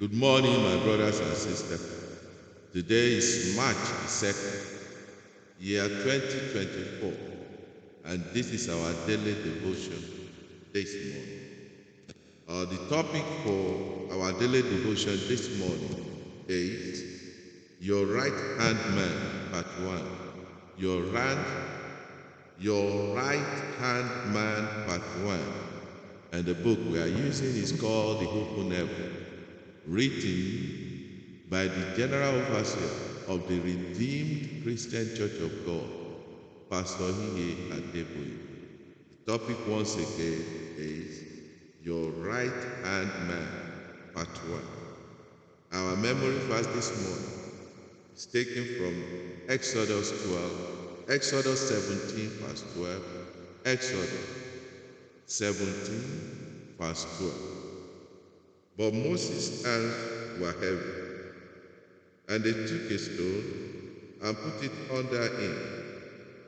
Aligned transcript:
Good 0.00 0.14
morning, 0.14 0.62
my 0.62 0.82
brothers 0.82 1.20
and 1.20 1.36
sisters. 1.36 1.99
Today 2.72 3.14
is 3.14 3.56
March 3.56 3.74
2nd, 3.74 4.84
year 5.58 5.88
2024, 5.88 7.12
and 8.04 8.22
this 8.32 8.52
is 8.52 8.68
our 8.68 8.92
daily 9.08 9.34
devotion 9.42 10.00
this 10.72 10.94
morning. 10.94 11.40
Uh, 12.48 12.64
the 12.66 12.76
topic 12.88 13.24
for 13.42 14.14
our 14.14 14.30
daily 14.38 14.62
devotion 14.62 15.18
this 15.26 15.58
morning 15.58 16.44
is 16.46 17.02
Your 17.80 18.06
Right 18.06 18.38
Hand 18.60 18.78
Man, 18.94 19.50
Part 19.50 19.66
1. 19.66 20.02
Your 20.78 21.02
right, 21.10 21.46
your 22.60 23.16
right 23.16 23.64
Hand 23.80 24.32
Man, 24.32 24.68
Part 24.86 25.02
1. 25.26 25.40
And 26.34 26.44
the 26.44 26.54
book 26.54 26.78
we 26.88 27.02
are 27.02 27.08
using 27.08 27.48
is 27.48 27.72
called 27.72 28.20
The 28.20 28.28
Open 28.28 28.70
Heaven, 28.70 29.26
written 29.88 30.89
by 31.50 31.64
the 31.64 31.96
General 31.96 32.28
Overseer 32.28 32.88
of 33.26 33.46
the 33.48 33.58
Redeemed 33.58 34.62
Christian 34.62 35.08
Church 35.16 35.40
of 35.40 35.66
God, 35.66 35.84
Pastor 36.70 37.02
Hiye 37.02 37.72
Adeboye. 37.72 38.38
The 39.26 39.32
topic 39.32 39.56
once 39.66 39.96
again 39.96 40.44
is 40.76 41.24
Your 41.82 42.10
Right 42.12 42.52
Hand 42.84 43.10
Man, 43.26 43.48
Part 44.14 44.28
1. 44.28 44.62
Our 45.72 45.96
memory 45.96 46.38
verse 46.46 46.68
this 46.68 46.90
morning 47.02 47.60
is 48.14 48.26
taken 48.26 48.64
from 48.78 49.52
Exodus 49.52 50.10
12, 50.28 51.10
Exodus 51.10 51.68
17, 51.68 52.28
verse 52.46 52.64
12, 52.76 53.02
Exodus 53.64 54.10
17, 55.26 56.76
verse 56.78 57.06
12. 57.18 57.34
But 58.78 58.94
Moses' 58.94 59.64
hands 59.64 60.40
were 60.40 60.52
heavy, 60.52 60.99
and 62.30 62.44
they 62.44 62.52
took 62.52 62.90
a 62.90 62.98
stone 62.98 63.44
and 64.22 64.36
put 64.36 64.64
it 64.64 64.72
under 64.92 65.22
him, 65.40 65.56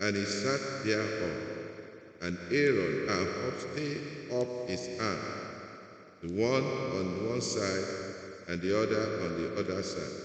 and 0.00 0.16
he 0.16 0.24
sat 0.24 0.60
thereon. 0.84 1.42
And 2.22 2.38
Aaron 2.50 3.08
and 3.10 3.26
Hur 3.28 3.52
stayed 3.58 4.32
up 4.32 4.68
his 4.68 4.86
hand, 4.98 5.18
the 6.22 6.32
one 6.32 6.64
on 6.64 7.28
one 7.28 7.42
side 7.42 7.84
and 8.48 8.60
the 8.62 8.74
other 8.74 9.22
on 9.24 9.42
the 9.42 9.60
other 9.60 9.82
side. 9.82 10.22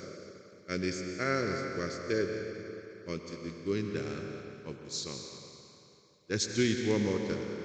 And 0.69 0.81
his 0.81 1.01
hands 1.19 1.77
were 1.77 1.89
steady 1.89 2.61
until 3.07 3.43
the 3.43 3.51
going 3.65 3.93
down 3.93 4.41
of 4.65 4.75
the 4.85 4.89
sun. 4.89 5.13
Let's 6.29 6.55
do 6.55 6.61
it 6.63 6.89
one 6.89 7.03
more 7.03 7.27
time. 7.27 7.61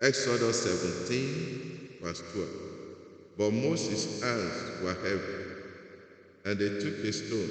Exodus 0.00 0.62
17, 0.62 1.98
verse 2.02 2.22
12. 2.32 2.48
But 3.36 3.52
Moses' 3.52 4.22
hands 4.22 4.82
were 4.82 4.94
heavy, 4.94 5.39
and 6.44 6.58
they 6.58 6.68
took 6.80 7.04
a 7.04 7.12
stone 7.12 7.50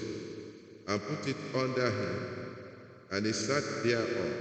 and 0.87 1.01
put 1.01 1.27
it 1.27 1.35
under 1.55 1.91
him, 1.91 2.55
and 3.11 3.25
he 3.25 3.33
sat 3.33 3.63
thereon. 3.83 4.33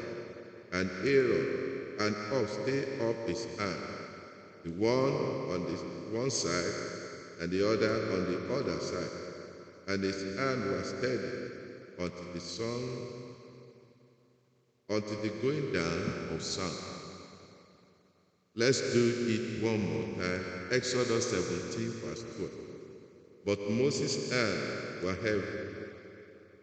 And 0.73 0.91
Aaron 1.03 1.97
and 2.01 2.15
Hur 2.15 2.47
stayed 2.47 3.01
up 3.01 3.29
his 3.29 3.45
hand, 3.59 3.77
the 4.65 4.71
one 4.73 5.15
on 5.55 5.65
the 5.65 6.19
one 6.19 6.31
side 6.31 6.75
and 7.41 7.51
the 7.51 7.67
other 7.67 8.13
on 8.13 8.25
the 8.33 8.55
other 8.55 8.79
side. 8.81 9.11
And 9.89 10.03
his 10.03 10.37
hand 10.39 10.71
was 10.71 10.91
steady 10.91 11.49
until 11.99 12.33
the 12.35 12.41
sun, 12.41 12.89
until 14.91 15.23
the 15.23 15.29
going 15.41 15.73
down 15.73 16.35
of 16.35 16.43
sun. 16.43 16.71
Let's 18.55 18.81
do 18.93 19.15
it 19.29 19.65
one 19.65 19.81
more 19.81 20.27
time. 20.27 20.45
Exodus 20.73 21.31
17, 21.31 21.91
verse 22.03 22.25
12. 22.37 22.68
But 23.49 23.71
Moses' 23.71 24.31
hands 24.31 25.03
were 25.03 25.15
heavy, 25.15 25.43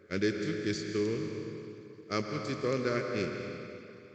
and 0.08 0.22
they 0.22 0.30
took 0.30 0.64
a 0.66 0.72
stone 0.72 1.30
and 2.08 2.24
put 2.24 2.48
it 2.48 2.64
under 2.64 3.12
him, 3.12 3.32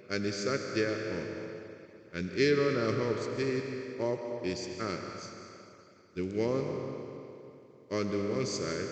and 0.10 0.24
he 0.24 0.32
sat 0.32 0.74
thereon. 0.74 1.28
And 2.14 2.32
Aaron 2.38 2.78
and 2.78 2.96
Hur 2.96 3.18
stayed 3.34 4.00
up 4.00 4.46
his 4.46 4.68
hands, 4.80 5.32
the 6.16 6.22
one 6.22 6.64
on 7.92 8.10
the 8.10 8.34
one 8.36 8.46
side 8.46 8.88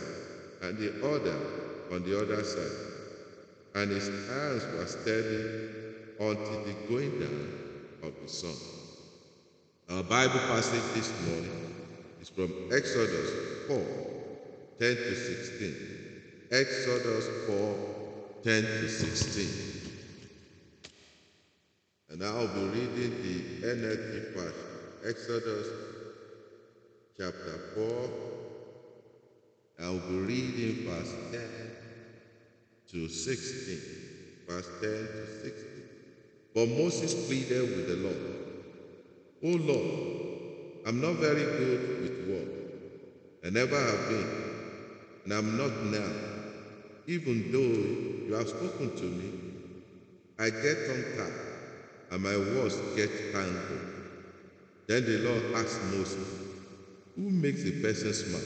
and 0.64 0.78
the 0.78 1.00
other 1.02 1.38
on 1.94 2.04
the 2.04 2.22
other 2.22 2.44
side. 2.44 2.78
And 3.76 3.92
his 3.92 4.10
hands 4.10 4.64
were 4.74 4.88
steady 4.88 5.70
until 6.20 6.66
the 6.66 6.76
going 6.90 7.18
down 7.18 7.48
of 8.04 8.12
the 8.22 8.28
sun. 8.28 8.56
Our 9.90 10.04
Bible 10.04 10.40
passage 10.52 10.84
this 10.96 11.14
morning 11.26 11.76
is 12.20 12.28
from 12.28 12.52
Exodus 12.74 13.59
4 13.70 13.78
10 14.80 14.96
to 14.96 15.16
16. 15.16 15.76
Exodus 16.52 17.28
4 17.46 17.76
10 18.44 18.64
to 18.64 18.90
16. 18.90 20.02
And 22.10 22.24
I'll 22.24 22.48
be 22.48 22.64
reading 22.64 23.14
the 23.22 23.68
NLT 23.68 24.34
version. 24.34 24.70
Exodus 25.08 25.68
chapter 27.16 27.60
4. 27.76 28.10
I'll 29.82 30.00
be 30.00 30.16
reading 30.16 30.90
verse 30.90 31.14
10 31.32 31.42
to 32.92 33.08
16. 33.08 33.82
Verse 34.48 34.68
10 34.82 34.90
to 34.90 35.28
16. 35.44 35.66
But 36.56 36.70
Moses 36.70 37.14
pleaded 37.28 37.62
with 37.70 37.88
the 37.88 37.98
Lord, 37.98 38.40
O 39.44 39.50
Lord, 39.72 40.88
I'm 40.88 41.00
not 41.00 41.18
very 41.18 41.44
good 41.44 42.02
with 42.02 42.28
words. 42.28 42.59
I 43.44 43.50
never 43.50 43.80
have 43.80 44.10
been, 44.10 44.28
and 45.24 45.34
I'm 45.34 45.58
not 45.58 45.72
now. 45.86 46.12
Even 47.08 47.52
though 47.52 48.28
you 48.28 48.34
have 48.34 48.50
spoken 48.50 48.96
to 48.98 49.04
me, 49.04 49.32
I 50.38 50.50
get 50.50 50.88
tongue-tied, 50.88 51.34
and 52.12 52.22
my 52.24 52.36
words 52.36 52.76
get 52.98 53.10
tangled. 53.32 53.80
Then 54.88 55.06
the 55.06 55.20
Lord 55.20 55.44
asked 55.56 55.82
Moses, 55.86 56.28
Who 57.16 57.30
makes 57.30 57.64
a 57.64 57.72
person 57.82 58.14
smart? 58.14 58.44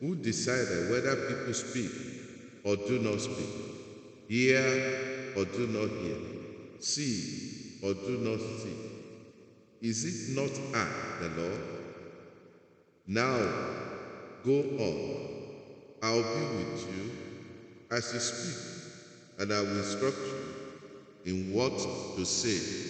Who 0.00 0.14
decided 0.16 0.90
whether 0.90 1.14
people 1.16 1.52
speak 1.52 1.90
or 2.64 2.76
do 2.76 3.00
not 3.00 3.20
speak, 3.20 3.48
hear 4.28 5.34
or 5.36 5.44
do 5.44 5.66
not 5.66 5.90
hear, 6.00 6.16
see 6.78 7.76
or 7.82 7.92
do 7.92 8.18
not 8.18 8.40
see? 8.40 8.76
Is 9.82 10.04
it 10.04 10.34
not 10.34 10.50
I, 10.74 10.88
the 11.20 11.42
Lord? 11.42 11.60
Now 13.06 13.79
go 14.44 14.60
on. 14.78 15.30
I'll 16.02 16.22
be 16.22 16.56
with 16.56 16.96
you 16.96 17.10
as 17.90 18.12
you 18.14 18.20
speak, 18.20 19.40
and 19.40 19.52
I 19.52 19.60
will 19.60 19.78
instruct 19.78 20.16
you 21.24 21.34
in 21.34 21.52
what 21.52 21.76
to 22.16 22.24
say. 22.24 22.88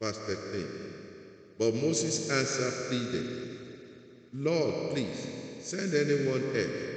Verse 0.00 0.18
13. 0.18 0.66
But 1.58 1.74
Moses 1.74 2.30
answered, 2.30 2.88
pleaded, 2.88 3.58
Lord, 4.32 4.90
please 4.90 5.28
send 5.60 5.94
anyone 5.94 6.42
else. 6.56 6.94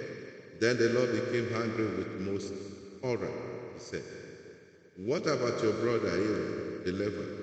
Then 0.59 0.77
the 0.77 0.89
Lord 0.89 1.11
became 1.11 1.53
angry 1.55 1.85
with 1.85 2.21
Moses. 2.21 2.59
All 3.03 3.17
right, 3.17 3.29
he 3.75 3.79
said. 3.79 4.03
What 4.97 5.21
about 5.27 5.61
your 5.61 5.73
brother 5.73 6.09
Aaron, 6.09 6.81
the 6.83 6.91
Levite? 6.91 7.37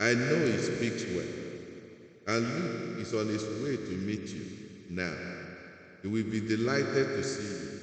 I 0.00 0.14
know 0.14 0.46
he 0.46 0.56
speaks 0.56 1.04
well, 1.14 1.26
and 2.26 2.46
Luke 2.46 3.00
is 3.00 3.14
on 3.14 3.28
his 3.28 3.44
way 3.62 3.76
to 3.76 3.92
meet 3.92 4.28
you 4.28 4.46
now. 4.90 5.12
He 6.02 6.08
will 6.08 6.24
be 6.24 6.40
delighted 6.40 7.08
to 7.08 7.22
see 7.22 7.64
you. 7.64 7.80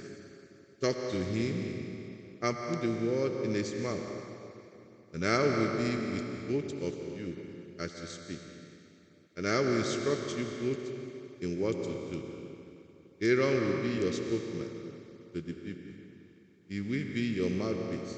Talk 0.81 0.95
to 1.11 1.17
him 1.17 2.38
and 2.41 2.57
put 2.57 2.81
the 2.81 2.89
word 3.05 3.45
in 3.45 3.53
his 3.53 3.73
mouth, 3.83 3.99
and 5.13 5.23
I 5.23 5.38
will 5.41 5.77
be 5.77 5.95
with 5.95 6.49
both 6.49 6.73
of 6.81 7.19
you 7.19 7.35
as 7.79 7.91
you 7.99 8.07
speak, 8.07 8.39
and 9.38 9.47
I 9.47 9.59
will 9.59 9.77
instruct 9.77 10.35
you 10.38 10.45
both 10.61 11.41
in 11.41 11.59
what 11.59 11.83
to 11.83 11.89
do. 12.11 12.23
Aaron 13.21 13.53
will 13.53 13.83
be 13.83 14.01
your 14.01 14.11
spokesman 14.11 14.69
to 15.33 15.41
the 15.41 15.53
people. 15.53 15.94
He 16.67 16.81
will 16.81 17.13
be 17.13 17.33
your 17.35 17.49
mouthpiece, 17.51 18.15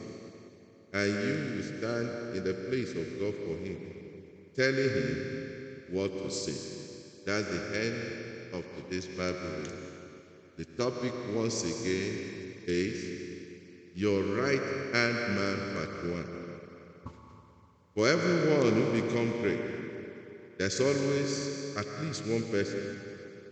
and 0.93 1.07
you 1.07 1.55
will 1.55 1.63
stand 1.63 2.37
in 2.37 2.43
the 2.45 2.53
place 2.69 2.91
of 2.91 3.19
God 3.19 3.33
for 3.43 3.57
him, 3.65 3.77
telling 4.55 4.89
him 4.89 5.52
what 5.93 6.11
to 6.11 6.31
say. 6.31 6.57
That's 7.23 7.47
the 7.47 7.85
end 7.85 8.53
of 8.53 8.65
today's 8.75 9.05
Bible 9.05 9.37
reading. 9.59 9.73
The 10.57 10.65
topic 10.65 11.13
once 11.35 11.63
again 11.63 12.55
is 12.65 12.97
Your 13.93 14.23
Right 14.23 14.61
Hand 14.91 15.35
Man 15.35 15.57
Part 15.75 16.03
1. 16.11 17.13
For 17.95 18.07
everyone 18.07 18.73
who 18.73 19.01
become 19.01 19.41
great, 19.41 20.57
there's 20.57 20.79
always 20.81 21.75
at 21.77 21.85
least 22.01 22.25
one 22.25 22.41
person 22.49 22.99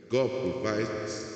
God 0.09 0.29
provides 0.29 1.27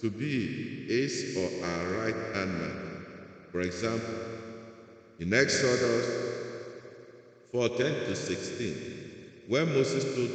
to 0.00 0.10
be 0.10 0.86
his 0.88 1.36
or 1.36 1.64
our 1.64 1.84
right 2.02 2.34
hand 2.34 2.58
man. 2.58 3.06
For 3.52 3.60
example, 3.60 4.14
in 5.20 5.32
Exodus 5.32 6.06
4 7.52 7.68
10 7.68 7.78
to 7.78 8.16
16, 8.16 8.99
when 9.50 9.66
Moses 9.74 10.04
told 10.14 10.30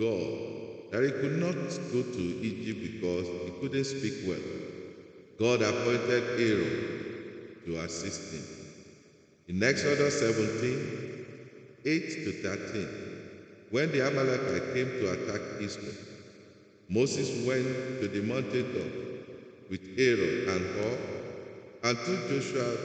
God 0.00 0.90
that 0.90 1.04
he 1.04 1.10
could 1.10 1.36
not 1.38 1.54
go 1.92 2.00
to 2.00 2.22
Egypt 2.40 2.80
because 2.80 3.26
he 3.44 3.50
couldn't 3.60 3.84
speak 3.84 4.26
well, 4.26 4.40
God 5.38 5.60
appointed 5.60 6.24
Aaron 6.40 7.60
to 7.66 7.76
assist 7.80 8.32
him. 8.32 8.44
In 9.48 9.62
Exodus 9.62 10.20
17 10.20 11.26
8 11.84 12.00
to 12.24 12.32
13, 12.42 12.88
when 13.70 13.92
the 13.92 14.06
Amalekite 14.06 14.72
came 14.72 14.88
to 15.00 15.12
attack 15.12 15.42
Israel, 15.60 15.92
Moses 16.88 17.46
went 17.46 18.00
to 18.00 18.08
the 18.08 18.22
mountaintop 18.22 18.92
with 19.68 19.82
Aaron 19.98 20.48
and 20.48 20.64
Hur 20.74 20.98
and 21.84 21.98
took 21.98 22.30
Joshua 22.30 22.76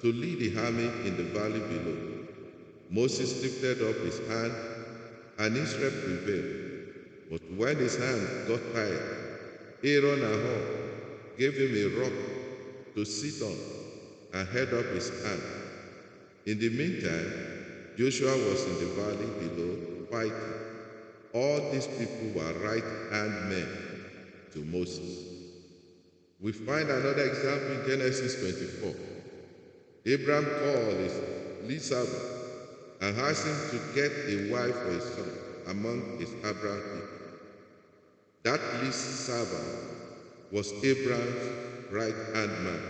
to 0.00 0.12
lead 0.12 0.40
the 0.40 0.60
army 0.60 0.90
in 1.06 1.16
the 1.16 1.22
valley 1.22 1.60
below. 1.60 2.08
Moses 2.90 3.40
lifted 3.44 3.80
up 3.88 3.96
his 4.04 4.18
hand 4.26 4.67
and 5.38 5.56
Israel 5.56 5.90
prevailed. 5.90 6.68
But 7.30 7.40
when 7.56 7.76
his 7.76 7.96
hand 7.96 8.48
got 8.48 8.60
tired, 8.72 9.18
Aaron 9.84 10.22
and 10.22 11.38
gave 11.38 11.54
him 11.54 11.74
a 11.76 12.00
rock 12.00 12.12
to 12.94 13.04
sit 13.04 13.42
on 13.42 13.56
and 14.34 14.48
held 14.48 14.74
up 14.74 14.86
his 14.92 15.10
hand. 15.24 15.42
In 16.46 16.58
the 16.58 16.70
meantime, 16.70 17.94
Joshua 17.96 18.32
was 18.32 18.64
in 18.64 18.74
the 18.74 18.94
valley 18.94 19.26
below 19.38 19.88
fighting. 20.10 20.32
All 21.34 21.70
these 21.70 21.86
people 21.86 22.30
were 22.34 22.52
right 22.66 22.82
hand 23.12 23.50
men 23.50 23.68
to 24.52 24.58
Moses. 24.60 25.26
We 26.40 26.52
find 26.52 26.88
another 26.88 27.24
example 27.24 27.80
in 27.80 27.88
Genesis 27.88 28.40
24. 28.40 28.94
Abraham 30.06 30.44
called 30.44 30.98
his 30.98 31.20
lead 31.64 31.82
and 33.00 33.16
asked 33.18 33.46
him 33.46 33.56
to 33.70 33.94
get 33.94 34.10
a 34.10 34.52
wife 34.52 34.74
for 34.74 34.90
his 34.90 35.04
son 35.04 35.30
among 35.68 36.18
his 36.18 36.32
Abraham 36.44 36.82
people. 36.82 37.08
That 38.42 38.60
lead 38.82 38.94
servant 38.94 40.50
was 40.50 40.72
Abraham's 40.82 41.90
right 41.90 42.14
hand 42.34 42.52
man 42.64 42.80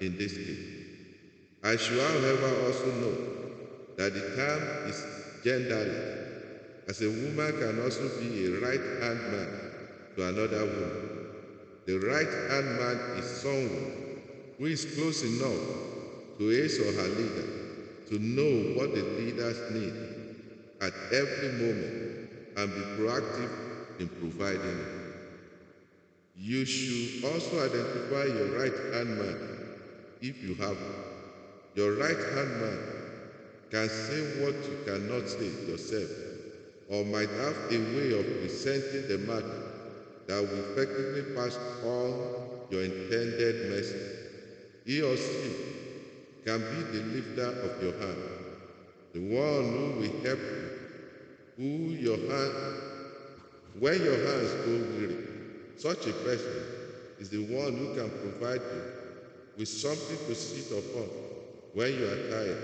in 0.00 0.16
this 0.16 0.34
case. 0.34 0.80
I 1.62 1.76
should, 1.76 2.00
however, 2.00 2.66
also 2.66 2.86
know 3.00 3.16
that 3.96 4.14
the 4.14 4.36
term 4.36 4.88
is 4.88 5.04
genderless, 5.44 6.88
as 6.88 7.02
a 7.02 7.08
woman 7.08 7.52
can 7.60 7.82
also 7.82 8.08
be 8.20 8.46
a 8.46 8.60
right 8.60 8.80
hand 9.02 9.20
man 9.32 9.48
to 10.16 10.28
another 10.28 10.64
woman. 10.64 11.26
The 11.86 11.98
right 11.98 12.50
hand 12.50 12.66
man 12.78 13.18
is 13.18 13.24
someone 13.24 14.22
who 14.58 14.66
is 14.66 14.84
close 14.94 15.22
enough 15.22 16.38
to 16.38 16.46
his 16.46 16.78
or 16.78 16.92
her 16.92 17.08
leader 17.08 17.59
to 18.10 18.18
know 18.18 18.74
what 18.74 18.92
the 18.92 19.02
leaders 19.02 19.70
need 19.70 19.94
at 20.80 20.92
every 21.12 21.52
moment 21.52 22.28
and 22.56 22.74
be 22.74 22.80
proactive 22.98 23.50
in 24.00 24.08
providing 24.08 24.78
it. 24.80 25.00
You 26.36 26.64
should 26.64 27.24
also 27.24 27.64
identify 27.64 28.24
your 28.24 28.58
right 28.58 28.94
hand 28.94 29.16
man 29.16 29.38
if 30.20 30.42
you 30.42 30.54
have. 30.56 30.76
Your 31.76 31.94
right 31.94 32.16
hand 32.34 32.60
man 32.60 32.78
can 33.70 33.88
say 33.88 34.42
what 34.42 34.54
you 34.54 34.78
cannot 34.84 35.28
say 35.28 35.46
yourself 35.70 36.10
or 36.88 37.04
might 37.04 37.28
have 37.28 37.56
a 37.70 37.78
way 37.94 38.18
of 38.18 38.26
presenting 38.40 39.06
the 39.06 39.18
matter 39.18 39.62
that 40.26 40.42
will 40.42 40.72
effectively 40.72 41.34
pass 41.36 41.56
on 41.84 42.66
your 42.70 42.82
intended 42.82 43.70
message. 43.70 44.16
He 44.84 45.00
or 45.00 45.16
she 45.16 45.79
can 46.44 46.58
be 46.58 46.98
the 46.98 47.04
lifter 47.04 47.48
of 47.62 47.82
your 47.82 47.92
hand, 47.98 48.18
the 49.12 49.20
one 49.20 49.64
who 49.72 50.00
will 50.00 50.24
help 50.24 50.38
you, 50.38 50.70
who 51.56 51.94
your 51.94 52.16
hand, 52.16 52.54
when 53.78 54.02
your 54.02 54.16
hands 54.16 54.52
go 54.64 54.72
weary. 54.96 55.16
Such 55.76 56.06
a 56.06 56.12
person 56.12 56.62
is 57.18 57.30
the 57.30 57.44
one 57.44 57.76
who 57.76 57.94
can 57.94 58.10
provide 58.10 58.60
you 58.60 58.82
with 59.56 59.68
something 59.68 60.18
to 60.26 60.34
sit 60.34 60.70
upon 60.76 61.08
when 61.74 61.92
you 61.92 62.04
are 62.04 62.30
tired, 62.30 62.58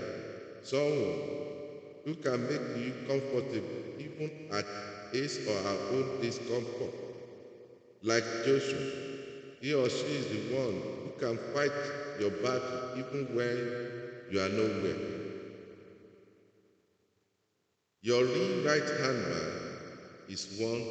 someone 0.63 1.19
who 2.05 2.15
can 2.15 2.41
make 2.43 2.83
you 2.83 2.93
comfortable 3.07 3.61
even 3.99 4.31
at 4.51 4.65
his 5.11 5.47
or 5.47 5.53
her 5.53 5.77
own 5.93 6.21
discomfort. 6.21 6.93
Like 8.03 8.23
Joshua, 8.45 8.79
he 9.61 9.73
or 9.73 9.89
she 9.89 10.05
is 10.05 10.27
the 10.27 10.55
one 10.55 10.81
who 11.03 11.11
can 11.19 11.37
fight 11.53 11.71
your 12.19 12.31
battle 12.31 12.97
even 12.97 13.35
when 13.35 13.57
you 14.29 14.39
are 14.39 14.49
nowhere. 14.49 15.17
Your 18.01 18.23
real 18.23 18.63
right 18.65 18.89
hand 19.01 19.19
man 19.19 19.51
is 20.29 20.47
one 20.59 20.83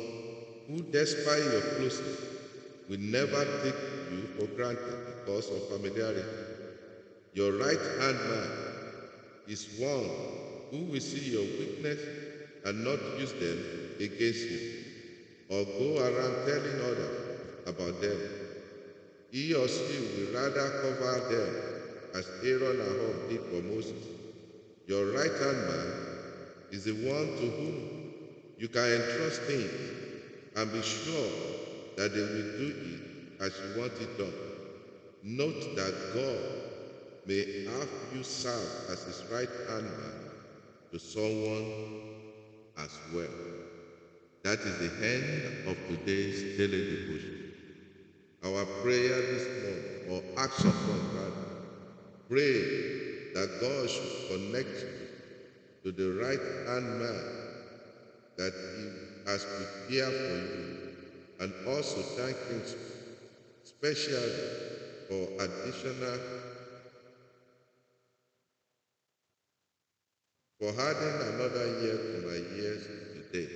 who, 0.66 0.82
despite 0.90 1.42
your 1.42 1.60
closeness, 1.76 2.20
will 2.88 2.98
never 2.98 3.44
take 3.62 3.80
you 4.12 4.22
for 4.36 4.46
granted 4.56 4.98
because 5.24 5.48
of 5.50 5.68
familiarity. 5.68 6.22
Your 7.32 7.52
right 7.52 7.78
hand 8.00 8.16
man 8.16 8.50
is 9.46 9.66
one 9.78 10.08
who 10.70 10.90
will 10.90 11.00
see 11.00 11.30
your 11.30 11.42
weakness 11.42 12.00
and 12.64 12.82
not 12.84 12.98
use 13.18 13.32
them 13.32 13.58
against 14.00 14.50
you 14.50 14.84
or 15.48 15.64
go 15.64 15.98
around 16.00 16.46
telling 16.46 16.80
others 16.80 17.38
about 17.66 18.00
them. 18.00 18.45
He 19.36 19.52
or 19.52 19.68
she 19.68 20.00
will 20.00 20.40
rather 20.40 20.66
cover 20.80 21.28
them 21.28 21.54
as 22.14 22.26
Aaron 22.42 22.80
and 22.80 22.96
Hur 23.00 23.28
did 23.28 23.40
for 23.40 23.60
Moses. 23.70 24.02
Your 24.86 25.12
right 25.12 25.30
hand 25.30 25.58
man 25.68 25.92
is 26.70 26.84
the 26.84 26.92
one 26.92 27.26
to 27.36 27.46
whom 27.56 28.14
you 28.56 28.68
can 28.68 28.84
entrust 28.92 29.42
things 29.42 29.70
and 30.56 30.72
be 30.72 30.80
sure 30.80 31.28
that 31.98 32.14
they 32.14 32.20
will 32.22 32.56
do 32.56 32.74
it 32.80 33.42
as 33.42 33.52
you 33.58 33.78
want 33.78 33.92
it 34.00 34.16
done. 34.16 34.32
Note 35.22 35.76
that 35.76 35.92
God 36.14 36.40
may 37.26 37.66
have 37.66 37.90
you 38.14 38.22
serve 38.22 38.88
as 38.88 39.04
his 39.04 39.22
right 39.30 39.50
hand 39.68 39.84
man 39.84 40.30
to 40.92 40.98
someone 40.98 42.24
as 42.78 42.98
well. 43.12 43.28
That 44.44 44.60
is 44.60 44.78
the 44.78 45.06
end 45.06 45.68
of 45.68 45.76
today's 45.88 46.56
daily 46.56 47.06
devotion. 47.06 47.45
Our 48.46 48.64
prayer 48.84 49.20
this 49.22 49.46
morning, 49.60 50.06
or 50.08 50.40
action 50.40 50.70
from 50.70 51.00
God, 51.16 51.32
pray 52.30 52.62
that 53.34 53.58
God 53.60 53.90
should 53.90 54.28
connect 54.30 54.68
you 54.68 54.92
to 55.82 55.90
the 55.90 56.22
right 56.22 56.38
hand 56.68 56.86
man 57.00 57.24
that 58.36 58.52
He 58.54 59.28
has 59.28 59.44
prepared 59.44 60.14
for 60.14 60.36
you, 60.36 60.94
and 61.40 61.52
also 61.66 62.00
thank 62.14 62.36
Him 62.46 62.62
for 65.08 65.28
additional 65.42 66.18
for 70.60 70.70
adding 70.70 71.34
another 71.34 71.66
year 71.82 71.98
to 71.98 72.26
my 72.26 72.56
years 72.56 72.86
today. 73.32 73.48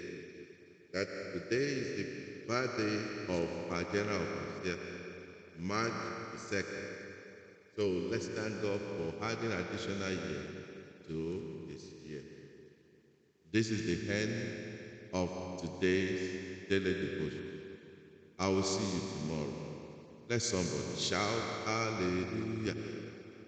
That 0.92 1.06
today 1.32 1.64
is 1.78 1.96
the 1.96 2.19
birthday 2.50 2.96
of 3.28 3.48
our 3.70 3.84
general 3.92 4.16
overseer, 4.16 4.76
March 5.60 5.92
2nd. 6.36 6.64
So 7.76 7.86
let's 8.10 8.26
thank 8.26 8.60
God 8.60 8.80
for 8.80 9.24
adding 9.24 9.52
additional 9.52 10.10
year 10.10 10.46
to 11.06 11.66
this 11.68 11.84
year. 12.04 12.22
This 13.52 13.70
is 13.70 13.86
the 13.86 14.12
end 14.12 14.34
of 15.14 15.30
today's 15.60 16.68
daily 16.68 16.92
devotion. 16.94 17.46
I 18.36 18.48
will 18.48 18.64
see 18.64 18.96
you 18.96 19.02
tomorrow. 19.20 19.54
Let 20.28 20.42
somebody 20.42 20.98
shout 20.98 21.22
hallelujah. 21.66 22.74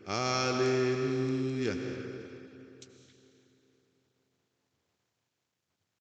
Hallelujah. 0.07 1.77